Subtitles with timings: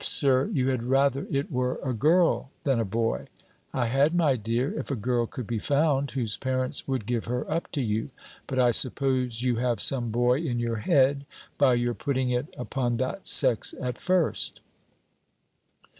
[0.03, 3.27] Sir, you had rather it were a girl than a boy?"
[3.71, 7.47] "I had, my dear, if a girl could be found, whose parents would give her
[7.47, 8.09] up to you;
[8.47, 11.27] but I suppose you have some boy in your head,
[11.59, 14.61] by your putting it upon that sex at first."